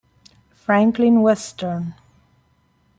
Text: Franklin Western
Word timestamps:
Franklin 0.55 1.21
Western 1.21 1.93